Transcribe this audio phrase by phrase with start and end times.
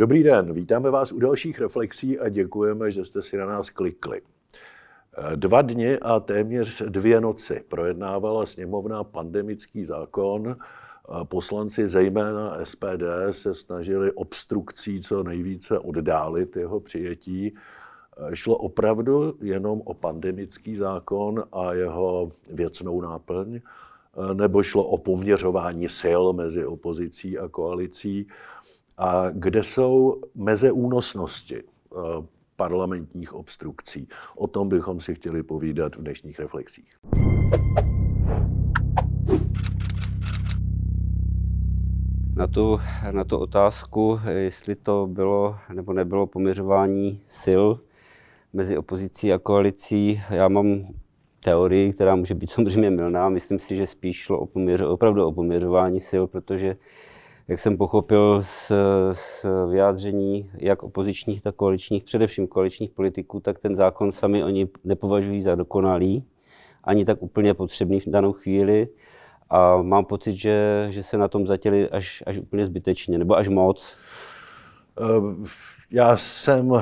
[0.00, 4.20] Dobrý den, vítáme vás u dalších reflexí a děkujeme, že jste si na nás klikli.
[5.36, 10.56] Dva dny a téměř dvě noci projednávala sněmovna pandemický zákon.
[11.24, 17.54] Poslanci, zejména SPD, se snažili obstrukcí co nejvíce oddálit jeho přijetí.
[18.34, 23.60] Šlo opravdu jenom o pandemický zákon a jeho věcnou náplň,
[24.34, 28.26] nebo šlo o poměřování sil mezi opozicí a koalicí
[28.98, 31.96] a kde jsou meze únosnosti eh,
[32.56, 34.08] parlamentních obstrukcí.
[34.36, 36.90] O tom bychom si chtěli povídat v dnešních reflexích.
[42.36, 47.64] Na tu, na tu otázku, jestli to bylo nebo nebylo poměřování sil
[48.52, 50.86] mezi opozicí a koalicí, já mám
[51.44, 53.28] teorii, která může být samozřejmě milná.
[53.28, 56.76] Myslím si, že spíš šlo o poměř, opravdu o poměřování sil, protože
[57.50, 58.72] jak jsem pochopil z,
[59.12, 65.42] z vyjádření jak opozičních, tak koaličních, především koaličních politiků, tak ten zákon sami oni nepovažují
[65.42, 66.24] za dokonalý,
[66.84, 68.88] ani tak úplně potřebný v danou chvíli.
[69.50, 73.48] A mám pocit, že, že se na tom zatěli až, až úplně zbytečně, nebo až
[73.48, 73.96] moc.
[75.90, 76.72] Já jsem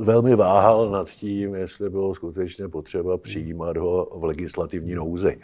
[0.00, 5.40] velmi váhal nad tím, jestli bylo skutečně potřeba přijímat ho v legislativní nouzi.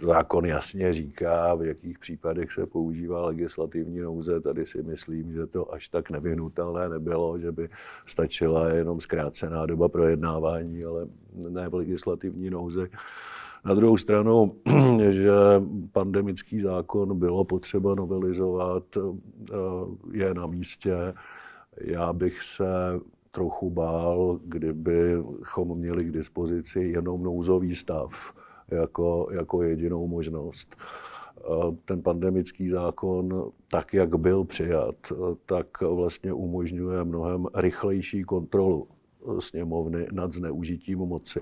[0.00, 4.40] Zákon jasně říká, v jakých případech se používá legislativní nouze.
[4.40, 7.68] Tady si myslím, že to až tak nevyhnutelné nebylo, že by
[8.06, 11.06] stačila jenom zkrácená doba projednávání, ale
[11.48, 12.88] ne v legislativní nouze.
[13.66, 14.56] Na druhou stranu,
[15.10, 15.32] že
[15.92, 18.84] pandemický zákon bylo potřeba novelizovat,
[20.12, 21.14] je na místě.
[21.80, 22.64] Já bych se
[23.30, 28.34] trochu bál, kdybychom měli k dispozici jenom nouzový stav
[28.68, 30.76] jako, jako jedinou možnost.
[31.84, 34.94] Ten pandemický zákon, tak jak byl přijat,
[35.46, 38.88] tak vlastně umožňuje mnohem rychlejší kontrolu
[39.38, 41.40] sněmovny nad zneužitím moci.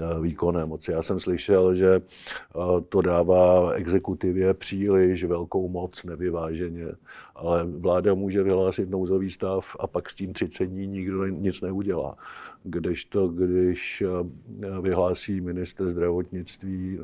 [0.00, 0.92] Eh, výkonné moci.
[0.92, 6.86] Já jsem slyšel, že eh, to dává exekutivě příliš velkou moc nevyváženě,
[7.34, 12.16] ale vláda může vyhlásit nouzový stav a pak s tím 30 dní nikdo nic neudělá.
[12.62, 16.98] Kdežto, když eh, vyhlásí minister zdravotnictví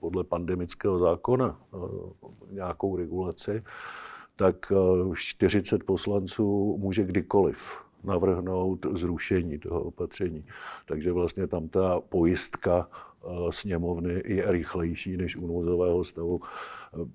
[0.00, 1.60] podle pandemického zákona
[2.50, 3.62] nějakou regulaci,
[4.36, 4.72] tak
[5.14, 10.44] 40 poslanců může kdykoliv navrhnout zrušení toho opatření.
[10.86, 12.88] Takže vlastně tam ta pojistka
[13.24, 16.40] eh, sněmovny je rychlejší než u nouzového stavu.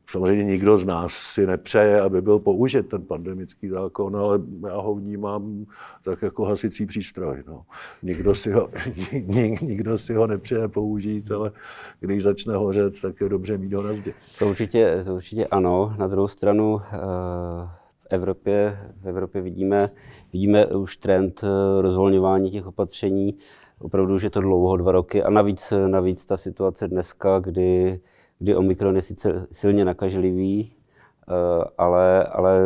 [0.06, 4.96] Samozřejmě nikdo z nás si nepřeje, aby byl použit ten pandemický zákon, ale já ho
[4.96, 5.66] vnímám
[6.04, 7.44] tak jako hasicí přístroj.
[7.48, 7.66] No.
[8.04, 8.70] Nikdo, si ho,
[9.62, 11.52] nikdo si ho nepřeje použít, ale
[12.00, 14.14] když začne hořet, tak je dobře mít ho na zdi.
[14.40, 15.96] To určitě, to určitě ano.
[16.00, 17.83] Na druhou stranu eh,
[18.13, 19.90] Evropě, v Evropě vidíme,
[20.34, 23.38] vidíme už trend eh, rozvolňování těch opatření.
[23.79, 25.24] Opravdu už je to dlouho, dva roky.
[25.24, 28.00] A navíc, navíc ta situace dneska, kdy,
[28.40, 31.34] kdy Omikron je sice silně nakažlivý, eh,
[31.78, 32.59] ale, ale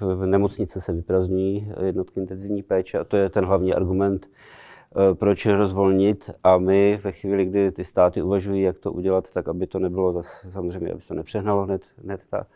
[0.00, 5.46] v nemocnice se vyprazňují jednotky intenzivní péče a to je ten hlavní argument, eh, proč
[5.46, 6.30] rozvolnit.
[6.44, 10.12] A my ve chvíli, kdy ty státy uvažují, jak to udělat, tak aby to nebylo
[10.12, 12.46] zase, samozřejmě, aby se to nepřehnalo hned, hned ta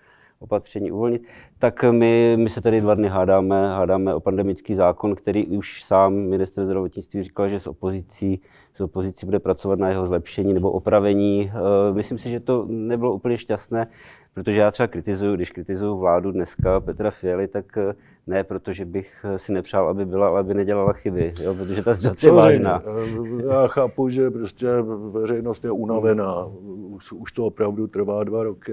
[0.44, 1.22] opatření uvolnit,
[1.58, 6.14] tak my, my se tady dva dny hádáme, hádáme o pandemický zákon, který už sám
[6.14, 8.40] minister zdravotnictví říkal, že s opozicí,
[8.74, 11.52] s opozicí bude pracovat na jeho zlepšení nebo opravení.
[11.54, 13.86] Eh, myslím si, že to nebylo úplně šťastné,
[14.34, 17.94] protože já třeba kritizuju, když kritizuju vládu dneska Petra Fialy, tak eh,
[18.26, 22.26] ne protože bych si nepřál, aby byla, ale aby nedělala chyby, jo, protože ta situace
[22.26, 22.82] je vážná.
[22.86, 24.66] Eh, já chápu, že prostě
[25.10, 26.46] veřejnost je unavená,
[26.94, 28.72] už, už to opravdu trvá dva roky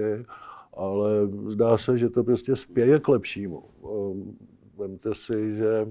[0.72, 1.10] ale
[1.46, 3.64] zdá se, že to prostě spěje k lepšímu.
[3.84, 4.36] Ehm,
[4.78, 5.88] vemte si, že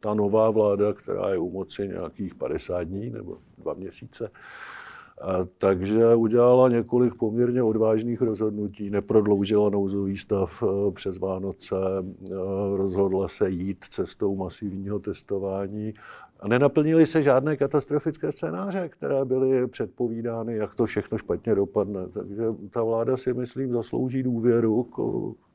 [0.00, 4.30] ta nová vláda, která je u moci nějakých 50 dní nebo dva měsíce,
[5.58, 8.90] takže udělala několik poměrně odvážných rozhodnutí.
[8.90, 11.76] Neprodloužila nouzový stav e, přes Vánoce,
[12.74, 15.94] rozhodla se jít cestou masivního testování
[16.40, 22.08] a nenaplnily se žádné katastrofické scénáře, které byly předpovídány, jak to všechno špatně dopadne.
[22.08, 24.96] Takže ta vláda si, myslím, zaslouží důvěru k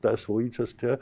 [0.00, 0.98] té svojí cestě.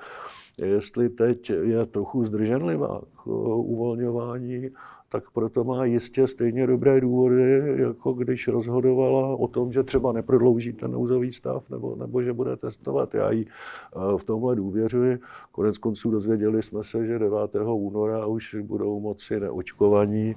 [0.62, 4.70] Jestli teď je trochu zdrženlivá k uvolňování,
[5.12, 10.72] tak proto má jistě stejně dobré důvody, jako když rozhodovala o tom, že třeba neprodlouží
[10.72, 13.14] ten nouzový stav, nebo, nebo že bude testovat.
[13.14, 15.18] Já jí eh, v tomhle důvěřuji.
[15.52, 17.38] Konec konců dozvěděli jsme se, že 9.
[17.72, 20.36] února už budou moci neočkovaní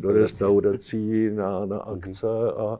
[0.00, 2.26] do restaurací na, na akce
[2.56, 2.78] a,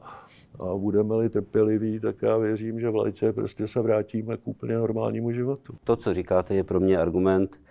[0.59, 5.31] a budeme-li trpěliví, tak já věřím, že v létě prostě se vrátíme k úplně normálnímu
[5.31, 5.73] životu.
[5.83, 7.61] To, co říkáte, je pro mě argument,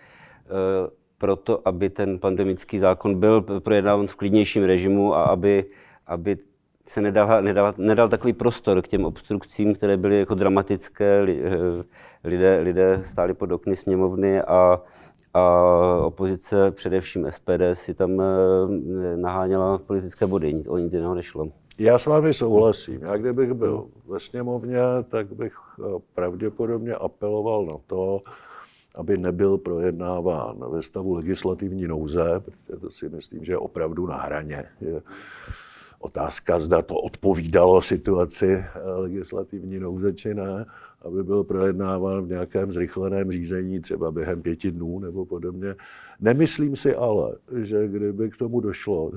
[1.18, 5.64] eh, pro to, aby ten pandemický zákon byl projednáván v klidnějším režimu a aby,
[6.06, 6.38] aby
[6.86, 11.26] se nedal, nedal, nedal takový prostor k těm obstrukcím, které byly jako dramatické.
[11.28, 11.84] Eh,
[12.24, 14.82] lidé, lidé stáli pod okny sněmovny a,
[15.34, 15.72] a
[16.02, 20.64] opozice, především SPD, si tam eh, naháněla politické body.
[20.68, 21.48] O nic jiného nešlo.
[21.78, 23.02] Já s vámi souhlasím.
[23.02, 24.78] Já kdybych byl ve sněmovně,
[25.08, 28.20] tak bych eh, pravděpodobně apeloval na to,
[28.98, 34.16] aby nebyl projednáván ve stavu legislativní nouze, protože to si myslím, že je opravdu na
[34.16, 34.64] hraně.
[34.80, 35.02] Je
[35.98, 40.66] otázka, zda to odpovídalo situaci eh, legislativní nouze či ne,
[41.02, 45.74] aby byl projednáván v nějakém zrychleném řízení, třeba během pěti dnů nebo podobně.
[46.20, 49.12] Nemyslím si ale, že kdyby k tomu došlo,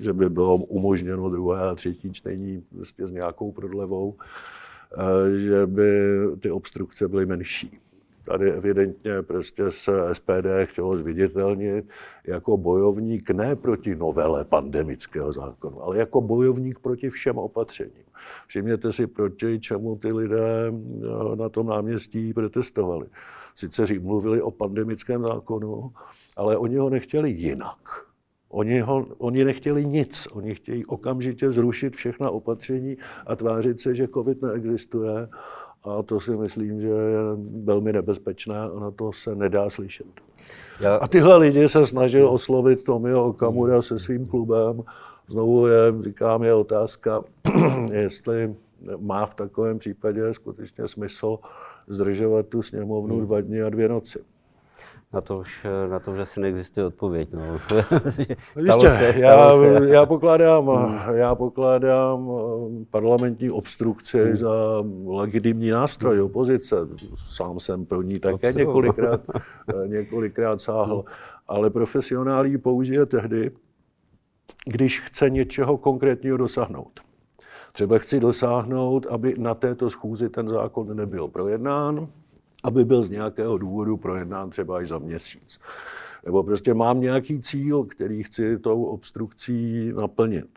[0.00, 5.90] že by bylo umožněno druhé a třetí čtení prostě s nějakou prodlevou, eh, že by
[6.40, 7.78] ty obstrukce byly menší.
[8.24, 11.84] Tady evidentně prostě se SPD chtělo zviditelnit
[12.26, 18.04] jako bojovník ne proti novele pandemického zákonu, ale jako bojovník proti všem opatřením.
[18.46, 23.06] Všimněte si, proti čemu ty lidé eh, na tom náměstí protestovali.
[23.54, 25.92] Sice mluvili o pandemickém zákonu,
[26.36, 27.78] ale oni ho nechtěli jinak.
[28.48, 32.96] Oni, ho, oni nechtěli nic, oni chtějí okamžitě zrušit všechna opatření
[33.26, 35.28] a tvářit se, že COVID neexistuje
[35.84, 37.18] a to si myslím, že je
[37.64, 40.06] velmi nebezpečné a na to se nedá slyšet.
[40.80, 40.96] Já...
[40.96, 44.82] A tyhle lidi se snažil oslovit Tomio Okamura se svým klubem.
[45.28, 47.22] Znovu je, říkám, je otázka,
[47.92, 48.54] jestli
[48.98, 51.38] má v takovém případě skutečně smysl
[51.88, 53.26] zdržovat tu sněmovnu hmm.
[53.26, 54.18] dva dny a dvě noci
[55.12, 57.28] na to už, na to už asi neexistuje odpověď.
[57.32, 57.58] No.
[58.58, 59.88] stalo se, stalo já, se.
[59.88, 61.14] já, pokládám, hmm.
[61.14, 64.36] já pokládám eh, parlamentní obstrukci hmm.
[64.36, 64.50] za
[65.06, 66.26] legitimní nástroj hmm.
[66.26, 66.76] opozice.
[67.14, 69.20] Sám jsem pro ní také několikrát,
[69.84, 70.94] eh, několikrát sáhl.
[70.94, 71.14] Hmm.
[71.48, 73.50] Ale profesionál ji použije tehdy,
[74.64, 77.00] když chce něčeho konkrétního dosáhnout.
[77.72, 82.08] Třeba chci dosáhnout, aby na této schůzi ten zákon nebyl projednán,
[82.62, 85.60] aby byl z nějakého důvodu projednán třeba až za měsíc.
[86.26, 90.48] Nebo prostě mám nějaký cíl, který chci tou obstrukcí naplnit.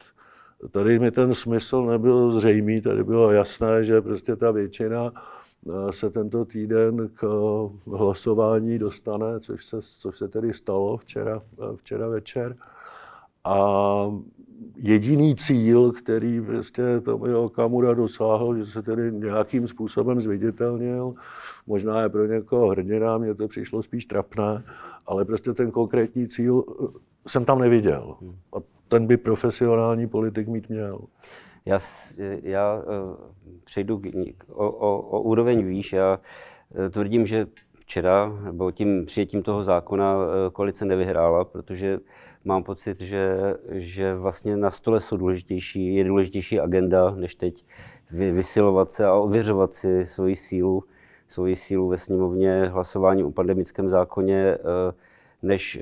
[0.72, 6.10] Tady mi ten smysl nebyl zřejmý, tady bylo jasné, že prostě ta většina eh, se
[6.10, 7.28] tento týden k
[7.88, 12.56] hlasování dostane, což se, což se tedy stalo včera, eh, včera večer.
[13.46, 13.58] A
[14.76, 21.14] jediný cíl, který prostě Tomio Okamura dosáhl, že se tedy nějakým způsobem zviditelnil,
[21.68, 24.64] možná je pro někoho hrdina, mně to přišlo spíš trapné,
[25.06, 26.88] ale prostě ten konkrétní cíl eh,
[27.28, 28.16] jsem tam neviděl.
[28.54, 28.58] A
[28.88, 31.00] ten by profesionální politik mít měl.
[31.66, 31.80] Já,
[32.44, 32.84] já uh,
[33.64, 34.02] přejdu
[34.50, 35.94] o, o, o úroveň výš.
[35.94, 36.20] Já
[36.70, 37.48] uh, tvrdím, že
[37.86, 40.16] včera, nebo tím přijetím toho zákona
[40.54, 42.00] koalice nevyhrála, protože
[42.46, 43.38] mám pocit, že,
[43.72, 47.66] že vlastně na stole jsou důležitější, je důležitější agenda, než teď
[48.12, 50.84] vysilovat se a ověřovat si svoji sílu,
[51.28, 54.58] svoji sílu ve sněmovně hlasování o pandemickém zákoně, eh,
[55.42, 55.80] než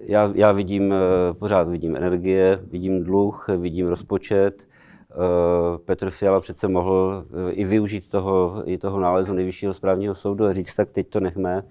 [0.00, 4.68] já, já vidím, eh, pořád vidím energie, vidím dluh, vidím rozpočet.
[5.10, 10.52] Eh, Petr Fiala přece mohl i využít toho, i toho nálezu nejvyššího správního soudu a
[10.52, 11.62] říct, tak teď to nechme,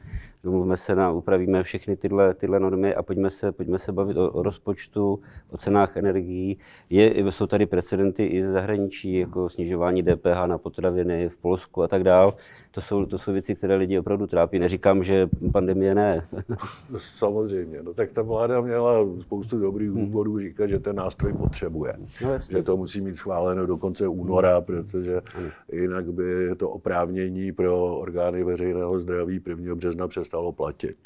[0.43, 4.31] domluvme se na, upravíme všechny tyhle, tyhle normy a pojďme se, pojďme se bavit o,
[4.31, 5.19] o rozpočtu,
[5.49, 6.57] o cenách energií.
[6.89, 11.87] Je, jsou tady precedenty i z zahraničí, jako snižování DPH na potraviny v Polsku a
[11.87, 12.33] tak dále.
[12.77, 14.59] To jsou, to jsou věci, které lidi opravdu trápí.
[14.59, 16.27] Neříkám, že pandemie ne.
[16.97, 17.83] Samozřejmě.
[17.83, 20.05] No, tak ta vláda měla spoustu dobrých hmm.
[20.05, 21.93] důvodů říkat, že ten nástroj potřebuje.
[22.23, 25.49] No, že to musí mít schváleno do konce února, protože hmm.
[25.71, 29.75] jinak by to oprávnění pro orgány veřejného zdraví 1.
[29.75, 30.97] března přestalo platit.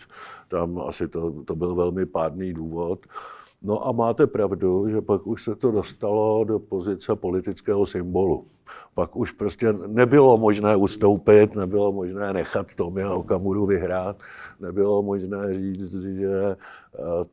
[0.48, 3.00] Tam asi to, to byl velmi pádný důvod.
[3.64, 8.46] No a máte pravdu, že pak už se to dostalo do pozice politického symbolu.
[8.94, 14.18] Pak už prostě nebylo možné ustoupit, nebylo možné nechat Tomia Okamuru vyhrát,
[14.60, 16.58] nebylo možné říct, že eh,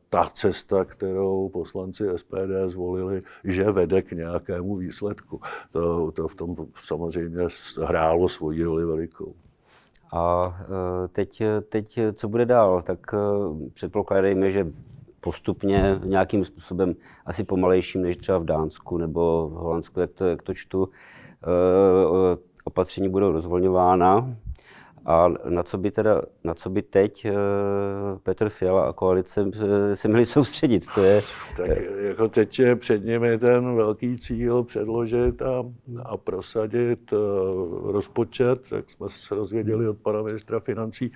[0.09, 5.41] ta cesta, kterou poslanci SPD zvolili, že vede k nějakému výsledku.
[5.71, 7.47] To, to v tom samozřejmě
[7.83, 9.33] hrálo svoji roli velikou.
[10.11, 12.81] A eh, teď, teď co bude dál?
[12.81, 13.17] Tak eh,
[13.73, 14.67] předpokládejme, že
[15.21, 16.95] postupně nějakým způsobem
[17.25, 20.89] asi pomalejším než třeba v Dánsku nebo v Holandsku, jak to, jak to čtu,
[22.63, 24.35] opatření budou rozvolňována.
[25.05, 27.31] A na co by teda, na co by teď uh,
[28.23, 29.53] Petr Fiala a koalice uh,
[29.93, 30.85] se měli soustředit?
[30.95, 31.21] To je...
[31.57, 35.63] Tak jako teď je před nimi ten velký cíl předložit a,
[36.03, 41.11] a prosadit uh, rozpočet, jak jsme se rozvěděli od pana ministra financí,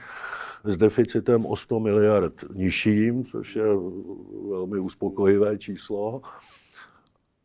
[0.64, 3.66] s deficitem o 100 miliard nižším, což je
[4.50, 6.22] velmi uspokojivé číslo,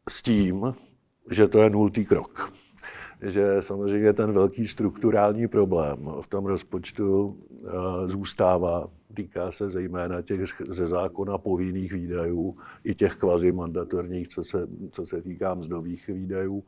[0.08, 0.72] s tím,
[1.30, 2.52] že to je nultý krok
[3.22, 7.68] že samozřejmě ten velký strukturální problém v tom rozpočtu eh,
[8.06, 8.88] zůstává.
[9.14, 15.22] Týká se zejména těch ze zákona povinných výdajů i těch kvazimandatorních, co se, co se
[15.22, 16.64] týká mzdových výdajů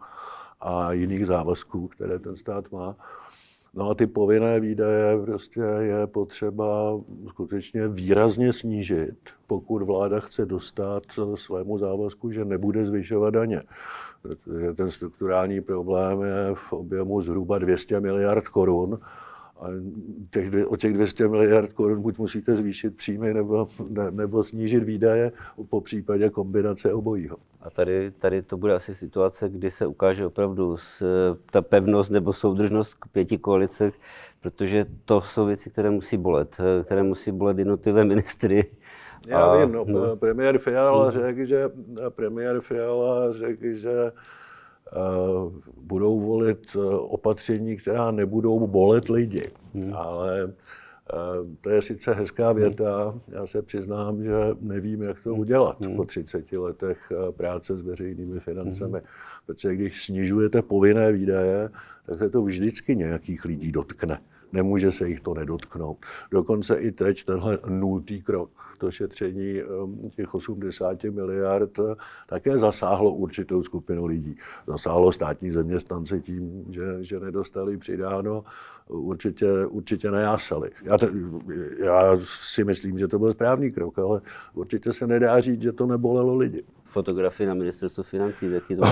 [0.61, 2.97] a jiných závazků, které ten stát má.
[3.75, 11.03] No a ty povinné výdaje prostě je potřeba skutečně výrazně snížit, pokud vláda chce dostat
[11.35, 13.62] svému závazku, že nebude zvyšovat daně
[14.23, 18.99] protože ten strukturální problém je v objemu zhruba 200 miliard korun.
[19.61, 19.67] A
[20.31, 25.33] těch, o těch 200 miliard korun buď musíte zvýšit příjmy nebo, ne, nebo snížit výdaje,
[25.69, 27.37] po případě kombinace obojího.
[27.61, 30.76] A tady, tady to bude asi situace, kdy se ukáže opravdu
[31.50, 33.93] ta pevnost nebo soudržnost k pěti koalice,
[34.40, 38.71] protože to jsou věci, které musí bolet, které musí bolet jednotlivé ministry
[39.29, 40.17] já a, vím, no, no.
[40.17, 41.11] premiér Fiala no.
[41.11, 41.71] řekl, že
[42.09, 44.12] premiér Fiala řekl, že
[45.80, 49.50] budou volit uh, opatření, která nebudou bolet lidi.
[49.75, 49.94] Hmm.
[49.94, 50.52] Ale uh,
[51.61, 55.97] to je sice hezká věta, já se přiznám, že nevím, jak to udělat hmm.
[55.97, 59.06] po 30 letech práce s veřejnými financemi, hmm.
[59.47, 61.70] protože když snižujete povinné výdaje,
[62.06, 64.18] tak se to vždycky nějakých lidí dotkne
[64.52, 65.99] nemůže se jich to nedotknout.
[66.30, 71.71] Dokonce i teď tenhle nultý krok, to šetření um, těch 80 miliard,
[72.26, 74.37] také zasáhlo určitou skupinu lidí.
[74.66, 78.45] Zasáhlo státní zaměstnance tím, že, že nedostali přidáno,
[78.88, 80.71] určitě, určitě nejásali.
[80.83, 81.09] Já, te,
[81.78, 84.21] já si myslím, že to byl správný krok, ale
[84.54, 86.62] určitě se nedá říct, že to nebolelo lidi.
[86.85, 88.83] Fotografii na ministerstvu financí, taky to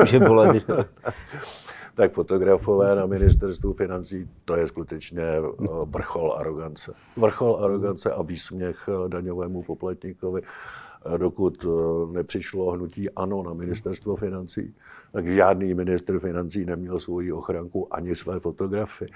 [0.00, 0.64] může bolet.
[1.98, 5.42] tak fotografové na ministerstvu financí, to je skutečně eh,
[5.84, 6.92] vrchol arogance.
[7.16, 10.42] Vrchol arogance a výsměch eh, daňovému poplatníkovi.
[10.42, 11.66] Eh, dokud
[12.12, 14.74] nepřišlo hnutí ANO na ministerstvo financí,
[15.12, 19.06] tak žádný minister financí neměl svoji ochranku ani své fotografy.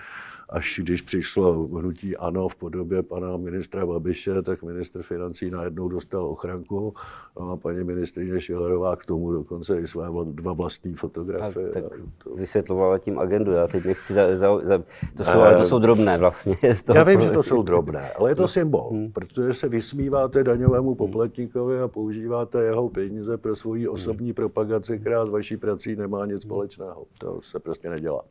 [0.49, 6.27] Až když přišlo hnutí ANO v podobě pana ministra Babiše, tak minister financí najednou dostal
[6.27, 6.95] ochranku
[7.37, 11.69] a paní ministrině Šilerová k tomu dokonce i své dva vlastní fotografie.
[11.69, 11.85] tak
[12.25, 12.35] to...
[12.35, 14.79] vysvětlovala tím agendu, já teď nechci za, za, za
[15.17, 16.57] to, jsou, ale to jsou drobné vlastně.
[16.95, 19.13] Já vím, že to jsou drobné, ale je to symbol, hmm.
[19.13, 25.31] protože se vysmíváte daňovému poplatníkovi a používáte jeho peníze pro svoji osobní propagaci, která z
[25.31, 27.07] vaší prací nemá nic společného.
[27.19, 28.23] To se prostě nedělá.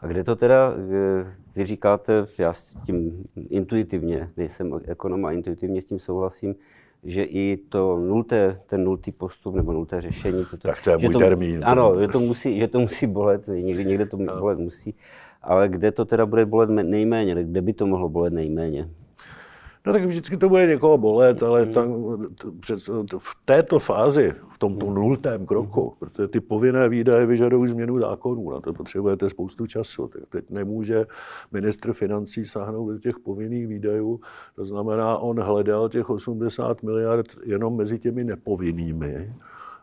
[0.00, 0.74] A kde to teda,
[1.56, 6.54] vy říkáte, já s tím intuitivně, nejsem ekonom a intuitivně s tím souhlasím,
[7.04, 10.44] že i to nulté, ten nultý postup nebo nulté řešení.
[10.50, 11.60] To, tak to je můj to, termín.
[11.64, 14.38] Ano, že to, musí, že to musí bolet, někdy, někde to no.
[14.38, 14.94] bolet musí.
[15.42, 18.90] Ale kde to teda bude bolet nejméně, kde by to mohlo bolet nejméně?
[19.86, 21.72] No tak vždycky to bude někoho bolet, ale hmm.
[21.72, 21.94] tam,
[23.18, 24.94] v této fázi, v tomto hmm.
[24.94, 25.98] nultém kroku, hmm.
[25.98, 30.08] protože ty povinné výdaje vyžadují změnu zákonů, na to potřebujete spoustu času.
[30.08, 31.06] Tak teď nemůže
[31.52, 34.20] ministr financí sáhnout do těch povinných výdajů,
[34.56, 39.32] to znamená, on hledal těch 80 miliard jenom mezi těmi nepovinnými.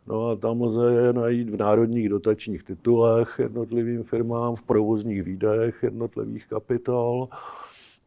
[0.07, 5.83] No a tam lze je najít v národních dotačních titulech jednotlivým firmám, v provozních výdajech
[5.83, 7.29] jednotlivých kapitol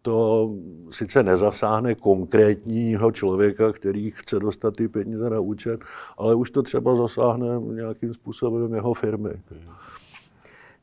[0.07, 0.51] to
[0.91, 5.81] sice nezasáhne konkrétního člověka, který chce dostat ty peníze na účet,
[6.19, 9.31] ale už to třeba zasáhne nějakým způsobem jeho firmy.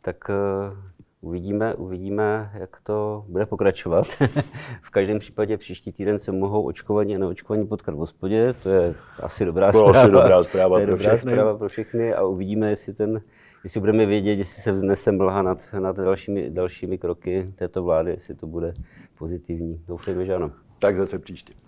[0.01, 0.77] Tak uh,
[1.21, 4.07] uvidíme, uvidíme, jak to bude pokračovat.
[4.81, 8.55] v každém případě příští týden se mohou očkovaní a neočkovaní potkat v hospodě.
[8.63, 9.99] To je asi dobrá to zpráva.
[9.99, 11.31] Asi dobrá zpráva to je pro dobrá všechny.
[11.31, 13.21] zpráva pro všechny a uvidíme, jestli ten
[13.63, 18.35] jestli budeme vědět, jestli se vznese mlha nad, nad dalšími, dalšími kroky této vlády, jestli
[18.35, 18.73] to bude
[19.17, 19.83] pozitivní.
[19.87, 20.51] Doufejme, že ano.
[20.79, 21.63] Tak zase příště.